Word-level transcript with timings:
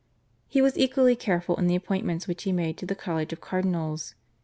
He 0.47 0.63
was 0.63 0.79
equally 0.79 1.15
careful 1.15 1.57
in 1.57 1.67
the 1.67 1.75
appointments 1.75 2.27
which 2.27 2.41
he 2.41 2.51
made 2.51 2.75
to 2.77 2.87
the 2.87 2.95
college 2.95 3.33
of 3.33 3.39
cardinals. 3.39 4.15